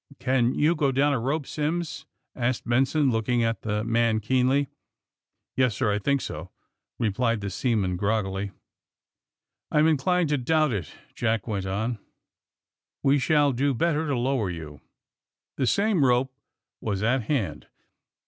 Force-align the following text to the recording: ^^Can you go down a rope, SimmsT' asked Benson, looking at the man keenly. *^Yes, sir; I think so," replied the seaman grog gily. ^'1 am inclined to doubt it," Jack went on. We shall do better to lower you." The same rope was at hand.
^^Can 0.15 0.55
you 0.55 0.73
go 0.73 0.91
down 0.91 1.13
a 1.13 1.19
rope, 1.19 1.45
SimmsT' 1.45 2.05
asked 2.35 2.67
Benson, 2.67 3.11
looking 3.11 3.43
at 3.43 3.61
the 3.61 3.83
man 3.83 4.19
keenly. 4.19 4.65
*^Yes, 5.55 5.73
sir; 5.73 5.91
I 5.93 5.99
think 5.99 6.21
so," 6.21 6.49
replied 6.97 7.39
the 7.41 7.51
seaman 7.51 7.97
grog 7.97 8.25
gily. 8.25 8.47
^'1 9.71 9.77
am 9.81 9.85
inclined 9.87 10.29
to 10.29 10.39
doubt 10.39 10.73
it," 10.73 10.91
Jack 11.13 11.45
went 11.47 11.67
on. 11.67 11.99
We 13.03 13.19
shall 13.19 13.51
do 13.53 13.75
better 13.75 14.07
to 14.07 14.17
lower 14.17 14.49
you." 14.49 14.81
The 15.57 15.67
same 15.67 16.03
rope 16.03 16.33
was 16.81 17.03
at 17.03 17.25
hand. 17.25 17.67